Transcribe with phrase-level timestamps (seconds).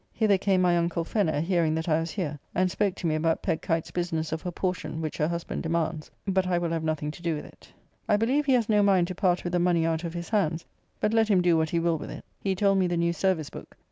[0.13, 3.43] Hither came my uncle Fenner, hearing that I was here, and spoke to me about
[3.43, 7.11] Pegg Kite's business of her portion, which her husband demands, but I will have nothing
[7.11, 7.71] to do with it.
[8.09, 10.65] I believe he has no mind to part with the money out of his hands,
[10.99, 12.25] but let him do what he will with it.
[12.39, 13.69] He told me the new service book [The Common Prayer Book of 1662, now in
[13.69, 13.77] use.